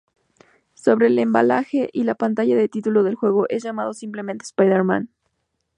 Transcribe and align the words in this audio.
Sobre 0.73 1.05
el 1.05 1.19
embalaje 1.19 1.91
y 1.93 2.05
la 2.05 2.15
pantalla 2.15 2.55
de 2.55 2.67
título 2.67 3.03
del 3.03 3.13
juego 3.13 3.45
es 3.49 3.61
llamado 3.63 3.93
simplemente 3.93 4.43
Spider-Man. 4.45 5.09